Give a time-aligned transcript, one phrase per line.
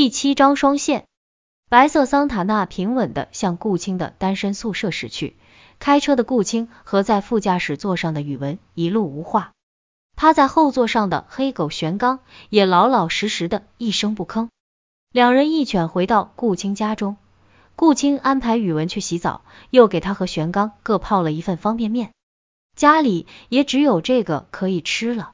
[0.00, 1.04] 第七章双线。
[1.68, 5.36] 白色桑塔纳平稳的向顾青的单身宿舍驶去。
[5.78, 9.52] 开车的顾青和在副驾驶座上的宇文一路无话。
[10.16, 14.48] 趴在后座上的黑狗玄刚也老老实实的一声不吭。
[15.12, 17.18] 两人一犬回到顾青家中，
[17.76, 22.12] 顾青安排宇文去洗澡，又给他和玄刚各泡了一份方便面。
[22.74, 25.32] 家里也只有这个可以吃了。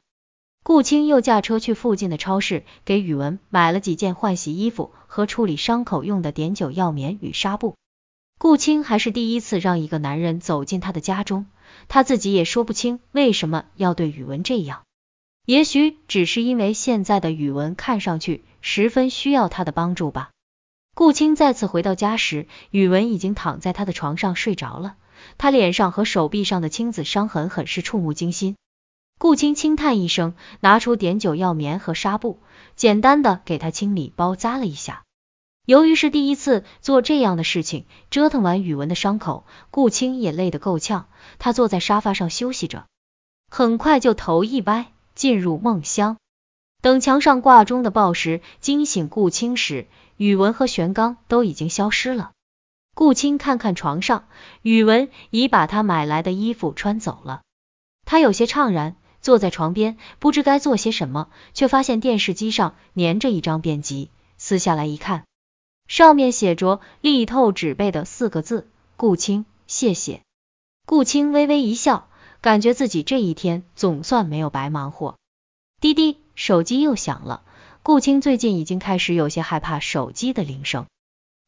[0.67, 7.75] 顾青又驾车去附近的超市，给宇文买了几件换洗衣服和处理伤口用的碘酒药棉与纱布。
[8.37, 11.45] 顾青还是第一次让一个男人走进他的家中，
[11.87, 14.83] 他自己也说不清为什么要对宇文这样，
[15.45, 20.31] 也许只是因为现在的宇文看上去十分需要他的帮助吧。
[20.93, 24.97] 顾青再次回到家时，宇文已经躺在他的床上睡着了，
[25.37, 28.57] 他脸上和手臂上的青紫伤痕很是触目惊心。
[29.19, 32.39] 顾青轻叹一声，拿出碘酒药棉和纱布，
[32.75, 35.03] 简单的给他清理包扎了一下。
[35.65, 41.07] 由于是第一次做这样的事情，折腾完宇文的伤口，顾青也累得够呛。
[41.39, 42.85] 他坐在沙发上休息着，
[43.49, 46.17] 很快就头一歪，进入梦乡。
[46.83, 52.31] 等墙上挂钟的报时惊醒顾青时，宇文和玄刚都已经消失了。
[52.93, 54.27] 顾青看看床上，
[54.61, 57.41] 宇文已把他买来的衣服穿走了，
[58.05, 58.95] 他有些怅然。
[59.27, 65.25] 坐在床边，不知该做些什么，却发现电视机上粘着一张便集，撕下来一看，
[65.85, 70.21] 上面写着力透纸背的四个字：顾青，谢谢。
[70.85, 72.07] 顾青微微一笑，
[72.39, 75.17] 感觉自己这一天总算没有白忙活。
[75.81, 77.43] 滴滴，手机又响了。
[77.83, 80.85] 顾青最近已经开始有些害怕手机的铃声，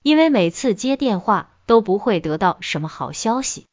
[0.03, 3.67] 因为每次接电话都不会得到什么好消息。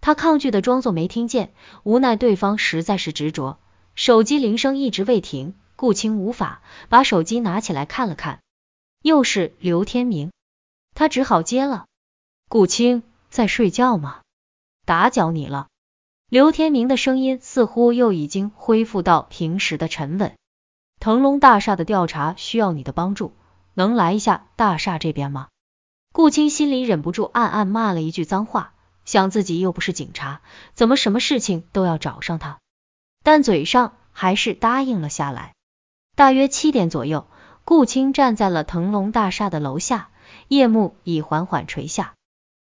[0.00, 3.58] 他抗拒的装作没听见，无奈对方实在是执着。
[3.94, 8.40] 手机铃声一直未停，顾青无法把手机拿起来看了看，
[9.02, 10.32] 又是刘天明，
[10.94, 11.86] 他只好接了。
[12.48, 14.20] 顾青在睡觉吗？
[14.86, 15.68] 打搅你了。
[16.28, 20.34] 刘天明的声音似乎又已经恢复到平时的沉稳。
[20.98, 23.32] 腾龙大厦的调查需要你的帮助，
[23.74, 25.48] 能来一下大厦这边吗？
[26.12, 28.74] 顾青心里忍不住暗暗骂了一句脏话。
[29.10, 30.40] 想自己又不是警察，
[30.72, 32.60] 怎么什么事情都要找上他？
[33.24, 35.52] 但嘴上还是答应了下来。
[36.14, 37.26] 大约七点左右，
[37.64, 40.10] 顾青站在了腾龙大厦的楼下，
[40.46, 42.14] 夜幕已缓缓垂下。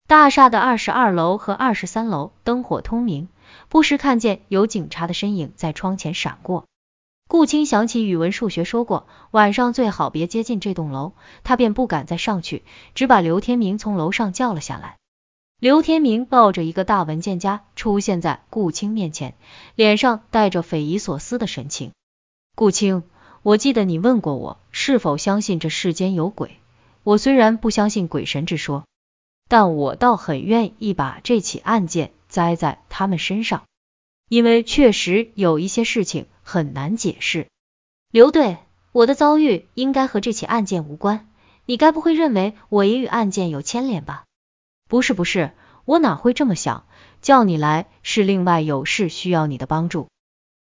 [0.07, 3.27] 大厦的二十二楼和二十三楼灯火通明，
[3.67, 6.63] 不时看见有警察的身影在窗前闪过。
[7.27, 11.11] 顾青想起语文、数学说过，晚上最好别接近这栋楼，
[11.43, 12.63] 他便不敢再上去，
[12.95, 14.95] 只把刘天明从楼上叫了下来。
[15.59, 19.35] 刘天明抱着一个大文件夹出现在顾青面前，
[19.75, 21.91] 脸上带着匪夷所思的神情。
[22.55, 23.03] 顾青，
[23.43, 26.57] 我记得你问过我是否相信这世间有鬼。
[27.03, 28.85] 我虽然不相信鬼神之说，
[29.49, 33.63] 但我倒很愿意把这起案件栽在他们身上，
[34.29, 37.47] 因为确实有一些事情很难解释。
[38.11, 38.59] 刘队，
[38.93, 41.27] 我的遭遇应该和这起案件无关，
[41.65, 44.23] 你该不会认为我也与案件有牵连吧？
[44.89, 45.51] 不是不是，
[45.85, 46.83] 我哪会这么想？
[47.21, 50.07] 叫你来是另外有事需要你的帮助。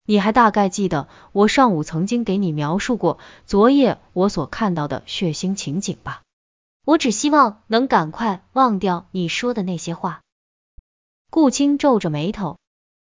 [0.06, 6.22] 你还大概记得我上午曾经给你描述过昨夜我所看到的血腥情景吧？
[6.86, 10.22] 我只希望能赶快忘掉你说的那些话。
[11.30, 12.56] 顾青皱着眉头，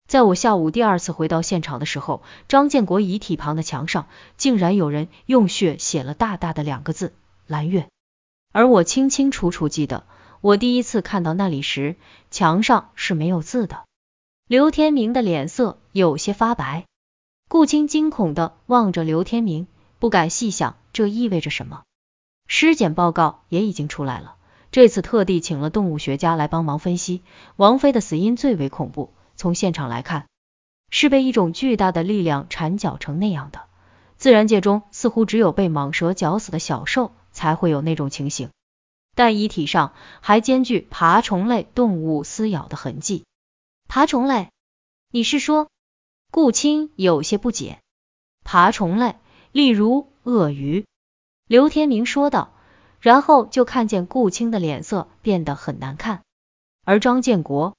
[0.08, 4.06] 在我下午第二次回到现场的时候，张建国遗体旁的墙上
[4.38, 7.12] 竟然有人用血写了大大的两个字
[7.46, 7.88] “蓝月”，
[8.50, 10.04] 而我清清楚楚记得。
[10.42, 11.94] 我第一次看到那里时，
[12.32, 13.84] 墙上是没有字的。
[14.48, 16.84] 刘天明的脸色有些发白，
[17.48, 19.68] 顾青惊恐的望着刘天明，
[20.00, 21.82] 不敢细想这意味着什么。
[22.48, 24.34] 尸检报告也已经出来了，
[24.72, 27.22] 这次特地请了动物学家来帮忙分析。
[27.54, 30.26] 王菲的死因最为恐怖，从现场来看，
[30.90, 33.60] 是被一种巨大的力量缠绞成那样的。
[34.18, 38.50] 自然界中似乎只有被蟒蛇绞死的小兽才会有那种情形。
[39.14, 43.24] 但遗体上还兼具爬虫类动物撕咬的痕迹。
[43.88, 44.48] 爬虫类？
[45.10, 45.68] 你是说？
[46.30, 47.78] 顾青有些不解。
[48.42, 49.16] 爬虫类，
[49.52, 50.86] 例如鳄鱼。
[51.46, 52.54] 刘天明说道，
[53.00, 56.22] 然后就看见顾青的脸色变得很难看。
[56.84, 57.76] 而张建国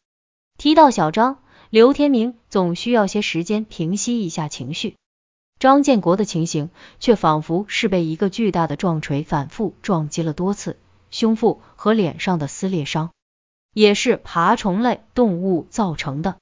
[0.57, 1.39] 提到小张，
[1.71, 4.95] 刘天明总需要些时间平息一下情绪。
[5.57, 6.69] 张建国的情形
[6.99, 10.77] 却仿佛是被一个巨大的撞锤反复撞击了多次。
[11.13, 13.11] 胸腹和脸上的撕裂伤
[13.71, 16.37] 也是爬虫类动物造成的。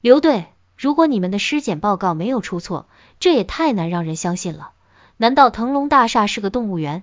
[0.00, 0.46] 刘队，
[0.76, 2.86] 如果你们的尸检报告没有出错，
[3.18, 4.70] 这也太难让人相信了。
[5.16, 7.02] 难道腾龙大厦是个动物园？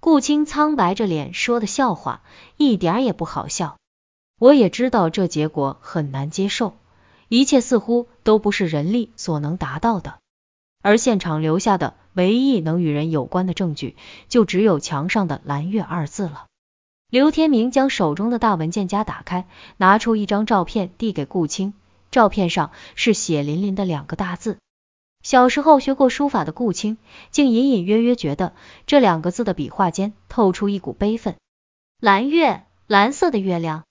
[0.00, 2.22] 顾青苍白着脸说的笑话，
[2.56, 3.76] 一点也不好笑。
[4.40, 6.78] 我也知道这结果很难接受，
[7.28, 10.18] 一切似乎都不是人力所能达到的。
[10.80, 13.94] 而现场留下的唯一能与人有关的证据，
[14.28, 16.46] 就只有墙上的“蓝月”二字了。
[17.08, 21.74] 刘天明将手中的大文件夹打开，拿出一张照片递给顾青，
[22.10, 24.58] 照片上是血淋淋的两个大字。
[25.22, 26.98] 小时候学过书法的顾青，
[27.30, 28.52] 竟隐隐约约觉得
[28.88, 31.36] 这两个字的笔画间透出一股悲愤。
[32.00, 33.84] 蓝月，蓝色的月亮。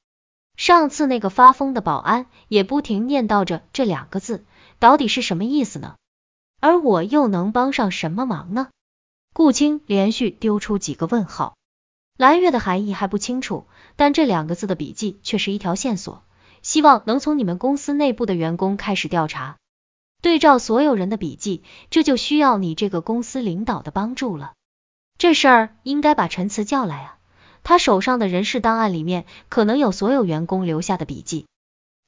[0.57, 4.43] 上次那个发疯的保安也不停念叨着这两个字，
[4.79, 5.95] 到底是什么意思呢？
[6.59, 8.69] 而我又能帮上什么忙呢？
[9.33, 11.55] 顾青连续丢出几个问号。
[12.17, 13.65] 蓝月的含义还不清楚，
[13.95, 16.23] 但这两个字的笔记却是一条线索，
[16.63, 19.57] 希望能从你们公司内部的员工开始调查，
[20.23, 21.61] 对照所有人的笔记，
[21.91, 24.53] 这就需要你这个公司领导的帮助了。
[25.19, 27.17] 这事儿应该把陈词叫来啊，
[27.61, 31.45] 他手上的人事档案里面可能有所有员工留下的笔记。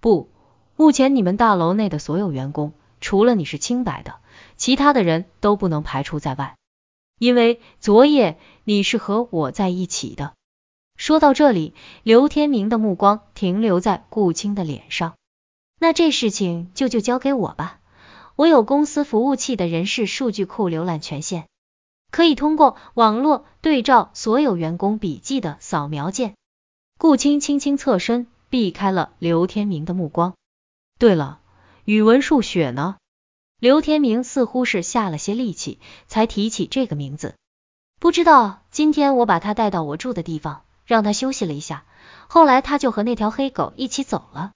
[0.02, 0.30] 不，
[0.76, 4.16] 目前你们大楼内的所有员工，除了你是清白的。
[4.60, 6.58] 其他的人都不能排除在外，
[7.18, 10.34] 因为昨夜你是和我在一起的。
[10.98, 11.74] 说到这里，
[12.04, 15.14] 刘天明的目光停留在顾青的脸上。
[15.80, 17.80] 那这事情就就交给我吧，
[18.36, 21.46] 我有公司服务器的人事数据库浏览权限，
[22.12, 26.36] 可以通过网络对照所有员工笔记的扫描键。
[26.98, 30.34] 顾青轻轻侧身，避开了刘天明的目光。
[30.98, 31.40] 对了，
[31.86, 32.98] 语文数学呢？
[33.60, 37.36] 刘天明似乎是下了些力气，才提起这个名字。
[38.00, 41.84] 不知道今天我把他带到我住的地方，让他休息了一下，
[42.30, 44.54] 后来他就和那条黑狗一起走了，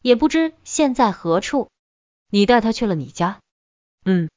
[0.00, 1.68] 也不知现在何处。
[2.30, 3.40] 你带他去了你家？
[4.04, 4.28] 嗯。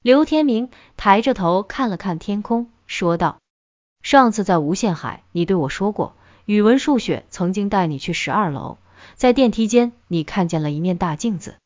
[0.00, 3.40] 刘天明抬着头看了看天空，说道
[4.00, 6.14] ：“上次在无限海，你对我说过，
[6.44, 8.78] 语文、数学曾经带你去十二楼，
[9.16, 11.56] 在电梯间，你看见了一面大镜子。”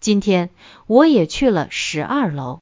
[0.00, 0.50] 今天
[0.86, 2.60] 我也去了十二楼。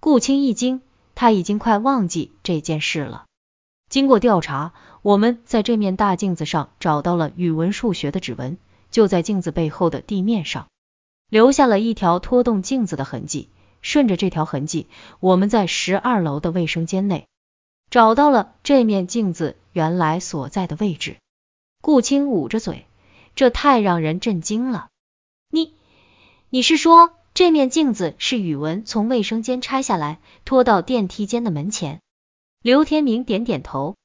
[0.00, 0.82] 顾青一惊，
[1.14, 3.24] 他已经快忘记这件事了。
[3.88, 4.72] 经过调查，
[5.02, 8.58] 我们在这面大镜子上找到了语文、数学的指纹，
[8.90, 10.66] 就在镜子背后的地面上，
[11.30, 13.48] 留下了一条拖动镜子的痕迹。
[13.80, 14.88] 顺着这条痕迹，
[15.20, 17.26] 我们在十二楼的卫生间内
[17.90, 21.18] 找到了这面镜子原来所在的位置。
[21.82, 22.86] 顾青捂着嘴，
[23.34, 24.88] 这太让人震惊了。
[25.50, 25.72] 你。
[26.54, 32.00] 你是说这面镜子是宇文从卫生间拆下来拖到电梯间的门前？
[32.62, 33.96] 刘天明点点头。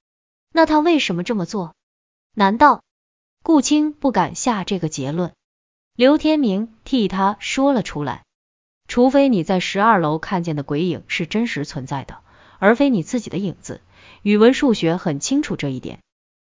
[0.51, 1.75] 那他为什么这么做？
[2.33, 2.81] 难道
[3.43, 5.31] 顾青不敢下这个结论？
[5.95, 8.23] 刘天明替他说了出来。
[8.87, 12.17] 除非你在十二楼看见的鬼影是真实存在的，
[12.57, 13.79] 而非你自己的影子。
[14.23, 15.99] 语文、数学很清楚这一点。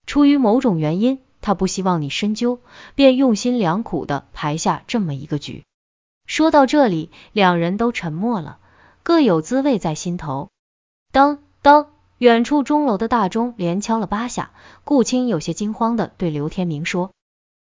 [0.07, 2.61] 出于某种原因，他不希望你深究，
[2.95, 5.65] 便用心良苦的排下这么一个局。
[6.31, 8.61] 说到这里，两人都沉默了，
[9.03, 10.49] 各有滋味在心头。
[11.11, 14.53] 当当，远处钟楼的大钟连敲了八下。
[14.85, 17.11] 顾青有些惊慌的对刘天明说：“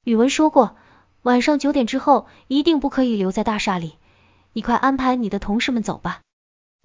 [0.06, 0.76] 宇文说过，
[1.24, 3.96] 晚上九点之后一定不可以留在大厦里，
[4.54, 6.22] 你快安排你的同事们走吧。”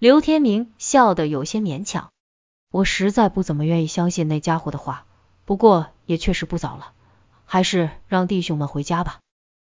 [0.01, 2.09] 刘天明笑得有些勉强，
[2.73, 5.05] 我实在不怎么愿意相信那家伙的话，
[5.45, 6.93] 不过也确实不早了，
[7.45, 9.19] 还是让弟兄们回家吧。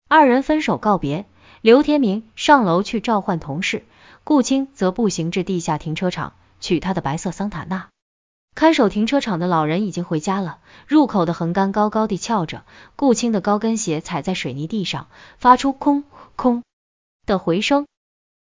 [0.08, 1.26] 二人分手告别。
[1.62, 3.84] 刘天明上楼去召唤同事，
[4.24, 7.88] 顾青则步行至地下停车场取他的白色桑塔纳。
[8.54, 12.64] 看守停车场的老人已经回家了，入口的横杆高高地翘着，
[12.96, 16.62] 顾青的高跟鞋踩在水泥地上，发出空空
[17.26, 17.86] 的回声。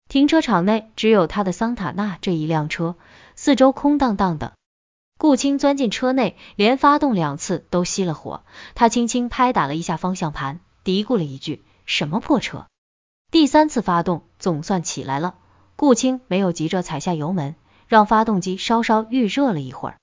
[0.08, 2.96] 停车场内只有他的桑塔纳这一辆车，
[3.36, 4.54] 四周空荡荡的。
[5.18, 8.44] 顾青钻进车内，连发动两次都熄了火，
[8.76, 12.66] 他轻轻拍打了一下方向盘，嘀咕了一句：“什么破车？”
[13.32, 15.36] 第三次发动，总算起来了。
[15.76, 17.56] 顾青没有急着踩下油门，
[17.88, 19.98] 让发动机稍稍预热了一会儿。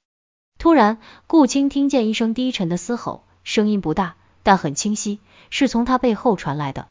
[0.58, 4.14] 突然，顾青听见一声低沉的嘶吼，声音不大，
[4.44, 5.18] 但很清晰，
[5.50, 6.86] 是从他背后传来的。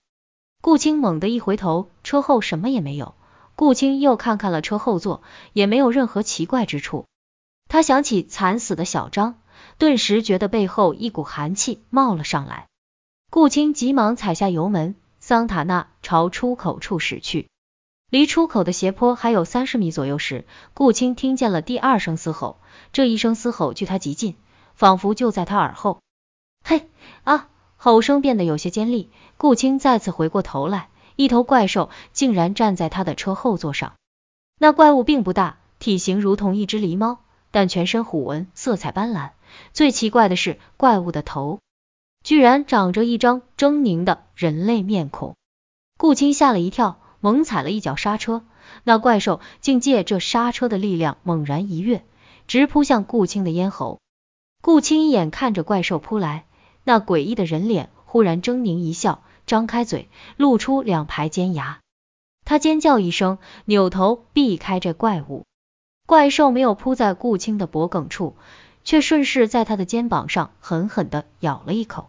[0.61, 3.15] 顾青猛地一回头，车后什么也没有。
[3.55, 5.23] 顾青又看看了车后座，
[5.53, 7.05] 也没有任何奇怪之处。
[7.69, 9.39] 他想起惨死的小张，
[9.77, 12.67] 顿时觉得背后一股寒气冒了上来。
[13.31, 14.95] 顾青急忙踩下油门。
[15.27, 17.50] 桑塔纳朝出口处驶去，
[18.12, 22.60] 离出口的斜坡还有三十米左右时，顾青听见了第二声嘶吼。
[22.94, 24.36] 这一声嘶吼距他极近，
[24.75, 26.00] 仿佛就在他耳后。
[26.63, 26.88] 嘿
[27.24, 27.50] 啊！
[27.75, 29.10] 吼声变得有些尖利。
[29.38, 33.94] 顾青再次回过头来，一头怪兽竟然站在他的车后座上。
[34.60, 37.17] 那怪物并不大，体型如同一只狸猫，
[37.50, 39.32] 但全身虎纹，色彩斑斓。
[39.74, 41.62] 最奇怪的是，怪物的头
[42.25, 45.36] 居然长着一张狰狞的人类面孔。
[45.96, 48.44] 顾青吓了一跳，猛踩了一脚刹车，
[48.84, 52.03] 那怪兽竟借这刹车的力量猛然一跃，
[52.48, 54.00] 直扑向顾青的咽喉。
[54.63, 56.48] 顾青眼看着怪兽扑来，
[56.84, 61.79] 那诡异的人脸忽然狰狞一笑，张开嘴，露出两排尖牙。
[62.44, 65.46] 他尖叫一声，扭头避开这怪物。
[66.08, 68.36] 怪兽没有扑在顾青的脖颈处，
[68.84, 72.08] 却顺势在他的肩膀上狠狠的咬了一口。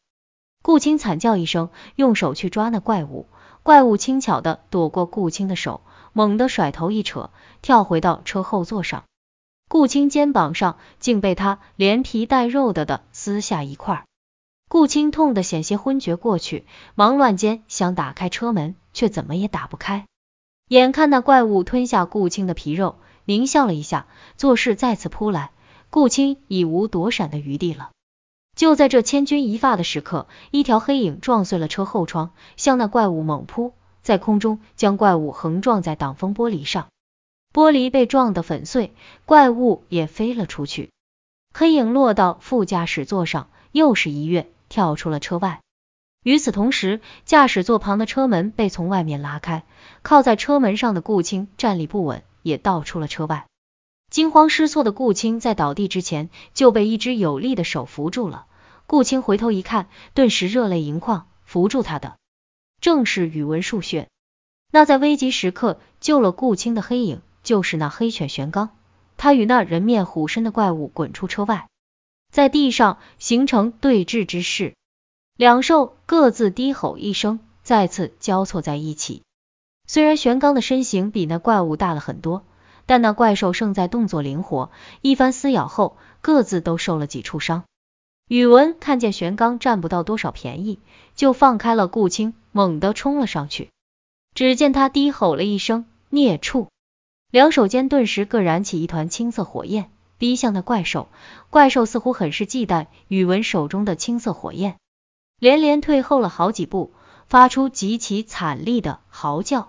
[0.66, 3.28] 顾青惨叫一声，用手去抓那怪物。
[3.62, 5.80] 怪物轻巧的躲过顾青的手，
[6.12, 7.30] 猛地甩头一扯，
[7.62, 9.04] 跳回到车后座上。
[9.68, 14.06] 顾青肩膀上竟被他连皮带肉的的撕下一块，
[14.68, 20.06] 顾青痛得险些昏厥过去，忙乱间想打开车门，却怎么也打不开。
[20.66, 25.52] 眼看那怪物吞下顾青的皮肉，狞笑了一下，作势再次扑来，
[25.90, 27.90] 顾青已无躲闪的余地了。
[28.56, 36.88] 就在这千钧一发的时刻，一条黑影撞碎了车后窗，向那怪物猛扑，在空中将怪物横撞在挡风玻璃上，
[37.52, 38.94] 玻璃被撞得粉碎，
[39.26, 40.90] 怪物也飞了出去。
[41.52, 45.60] 黑影落到副驾驶座上，又是一跃，跳出了车外。
[46.22, 49.64] 与此同时，驾驶座旁的车门被从外面拉开，
[50.00, 53.46] 靠在车门上的顾青站立不稳，也倒出了车外。
[54.16, 58.46] 惊慌失措的顾青在倒地之前就被一只有力的手扶住了。
[58.86, 61.28] 顾青回头一看，顿时热泪盈眶。
[61.44, 62.16] 扶住他的
[62.80, 64.08] 正是宇文树穴。
[64.72, 68.70] 那在危急时刻救了顾青的黑影，就是那黑犬玄刚。
[69.18, 71.68] 他与那人面虎身的怪物滚出车外，
[72.32, 74.72] 在地上形成对峙之势。
[75.36, 79.20] 两兽各自低吼一声，再次交错在一起。
[79.86, 82.46] 虽然玄刚的身形比那怪物大了很多。
[82.86, 84.70] 但那怪兽胜在动作灵活，
[85.02, 87.64] 一番撕咬后，各自都受了几处伤。
[88.28, 90.78] 宇文看见玄刚占不到多少便宜，
[91.14, 93.68] 就放开了顾青，猛地冲了上去。
[94.34, 96.68] 只见他低吼了一声“孽畜”，
[97.30, 101.08] 两手间顿时各燃起一团青色火焰，逼向那怪兽。
[101.50, 104.76] 怪兽似乎很是忌惮宇文手中的青色火焰，
[105.38, 106.92] 连连退后了好几步，
[107.28, 109.68] 发出极其惨厉的嚎叫。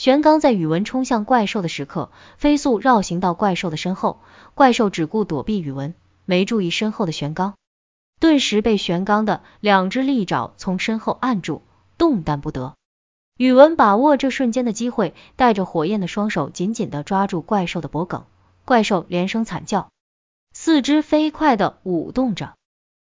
[0.00, 4.22] 玄刚在宇文冲向怪兽的时刻，飞速绕行到怪兽的身后，
[4.54, 5.92] 怪兽只顾躲避宇文，
[6.24, 7.52] 没注意身后的玄刚，
[8.18, 11.60] 顿时被玄刚的两只利爪从身后按住，
[11.98, 12.76] 动弹不得。
[13.36, 18.24] 宇文把握这瞬间的机会，带着火焰的双手紧紧的抓住怪兽的脖颈，
[18.64, 19.90] 怪兽连声惨叫，
[20.54, 22.54] 四肢飞快的舞动着。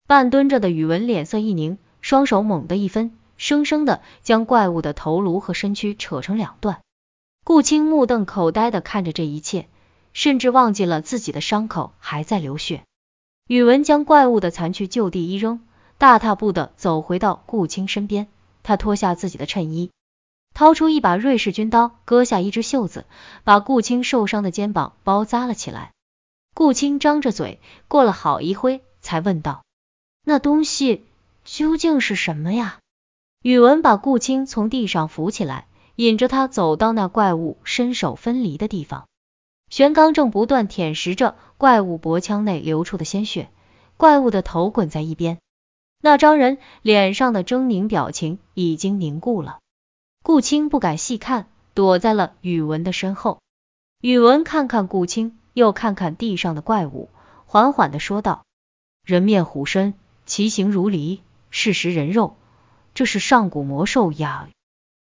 [0.08, 3.16] 半蹲着的宇文脸色一凝，双手猛地一分。
[3.40, 6.82] 生生的将怪物的头颅和身躯扯成两段。
[7.46, 9.68] 顾青目瞪口呆的看着这一切，
[10.14, 12.84] 甚至忘记了自己的伤口还在流血。
[13.48, 15.62] 宇文将怪物的残躯就地一扔，
[15.98, 18.28] 大踏步的走回到顾青身边。
[18.62, 19.90] 他脱下自己的衬衣，
[20.54, 23.06] 掏出一把瑞士军刀，割下一只袖子，
[23.46, 25.92] 把顾青受伤的肩膀包扎了起来。
[26.54, 29.64] 顾青张着嘴，过了好一会，才问道
[30.26, 31.06] ：“那东西
[31.46, 32.80] 究竟是什么呀？”
[33.42, 39.08] 宇文把顾青从地上扶起来，引着他走到那怪物身首分离的地方。
[39.70, 43.50] 玄刚正不断舔食着怪物脖腔内流出的鲜血，
[43.96, 45.38] 怪物的头滚在一边，
[46.02, 49.60] 那张人脸上的狰狞表情已经凝固了。
[50.22, 53.40] 顾青不敢细看，躲在了宇文的身后。
[54.02, 57.10] 宇文看看顾青，又看看地上的怪物，
[57.46, 58.44] 缓缓的说道
[59.06, 59.94] ：“人面虎身，
[60.26, 61.20] 其形如狸，
[61.52, 62.36] 是食人肉。”
[63.00, 64.50] 这是上古魔兽呀！